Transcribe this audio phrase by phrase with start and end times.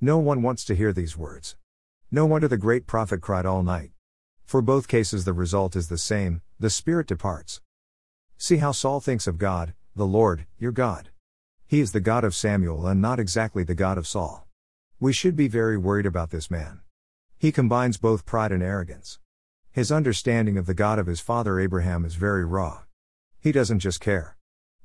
[0.00, 1.56] No one wants to hear these words.
[2.10, 3.92] No wonder the great prophet cried all night.
[4.44, 7.60] For both cases, the result is the same the Spirit departs.
[8.36, 11.10] See how Saul thinks of God, the Lord, your God.
[11.66, 14.46] He is the God of Samuel and not exactly the God of Saul.
[15.00, 16.80] We should be very worried about this man.
[17.38, 19.18] He combines both pride and arrogance.
[19.72, 22.82] His understanding of the God of his father Abraham is very raw.
[23.40, 24.33] He doesn't just care.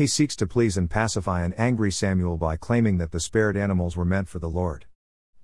[0.00, 3.98] He seeks to please and pacify an angry Samuel by claiming that the spared animals
[3.98, 4.86] were meant for the Lord.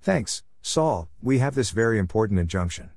[0.01, 2.89] Thanks, Saul, we have this very important injunction.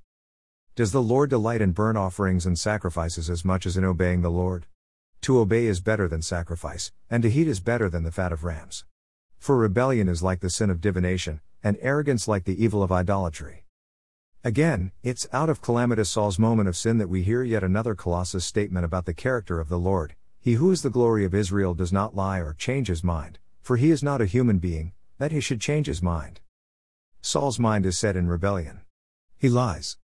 [0.74, 4.30] Does the Lord delight in burnt offerings and sacrifices as much as in obeying the
[4.30, 4.68] Lord?
[5.20, 8.42] To obey is better than sacrifice, and to heed is better than the fat of
[8.42, 8.86] rams.
[9.38, 13.66] For rebellion is like the sin of divination, and arrogance like the evil of idolatry.
[14.42, 18.46] Again, it's out of calamitous Saul's moment of sin that we hear yet another Colossus
[18.46, 20.16] statement about the character of the Lord.
[20.42, 23.76] He who is the glory of Israel does not lie or change his mind, for
[23.76, 26.40] he is not a human being, that he should change his mind.
[27.20, 28.80] Saul's mind is set in rebellion.
[29.36, 29.98] He lies.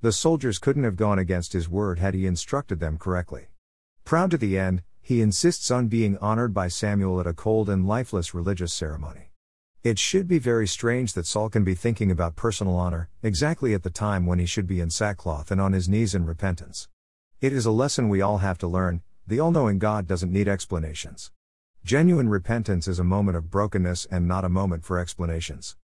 [0.00, 3.48] The soldiers couldn't have gone against his word had he instructed them correctly.
[4.06, 7.86] Proud to the end, he insists on being honored by Samuel at a cold and
[7.86, 9.30] lifeless religious ceremony.
[9.82, 13.82] It should be very strange that Saul can be thinking about personal honor, exactly at
[13.82, 16.88] the time when he should be in sackcloth and on his knees in repentance.
[17.42, 20.48] It is a lesson we all have to learn the all knowing God doesn't need
[20.48, 21.30] explanations.
[21.84, 25.76] Genuine repentance is a moment of brokenness and not a moment for explanations.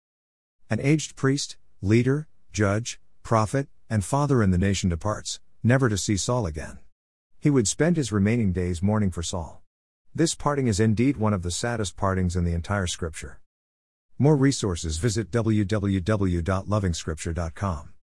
[0.68, 6.16] An aged priest, leader, judge, prophet, and father in the nation departs, never to see
[6.16, 6.78] Saul again.
[7.38, 9.62] He would spend his remaining days mourning for Saul.
[10.14, 13.40] This parting is indeed one of the saddest partings in the entire scripture.
[14.18, 17.88] More resources visit www.lovingscripture.com.